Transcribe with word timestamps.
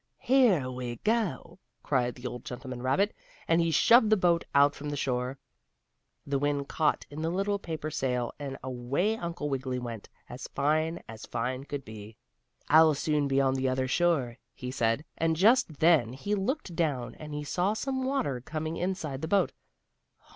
"Here 0.17 0.67
we 0.71 0.95
go!" 0.95 1.59
cried 1.83 2.15
the 2.15 2.25
old 2.25 2.43
gentleman 2.43 2.81
rabbit, 2.81 3.15
and 3.47 3.61
he 3.61 3.69
shoved 3.69 4.09
the 4.09 4.17
boat 4.17 4.43
out 4.55 4.73
from 4.73 4.89
the 4.89 4.97
shore. 4.97 5.37
The 6.25 6.39
wind 6.39 6.67
caught 6.67 7.05
in 7.11 7.21
the 7.21 7.29
little 7.29 7.59
paper 7.59 7.91
sail, 7.91 8.33
and 8.39 8.57
away 8.63 9.15
Uncle 9.15 9.47
Wiggily 9.47 9.77
went, 9.77 10.09
as 10.27 10.47
fine 10.55 11.03
as 11.07 11.27
fine 11.27 11.65
could 11.65 11.85
be. 11.85 12.17
"I'll 12.67 12.95
soon 12.95 13.27
be 13.27 13.39
on 13.39 13.53
the 13.53 13.69
other 13.69 13.87
shore," 13.87 14.39
he 14.55 14.71
said, 14.71 15.05
and 15.19 15.35
just 15.35 15.77
then 15.77 16.13
he 16.13 16.33
looked 16.33 16.75
down, 16.75 17.13
and 17.13 17.35
he 17.35 17.43
saw 17.43 17.73
some 17.75 18.03
water 18.03 18.41
coming 18.41 18.77
inside 18.77 19.21
the 19.21 19.27
boat. 19.27 19.51